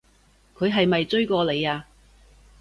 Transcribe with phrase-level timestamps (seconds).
[0.57, 1.85] 佢係咪追過你啊？